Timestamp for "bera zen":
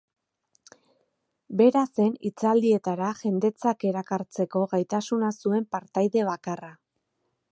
1.59-2.15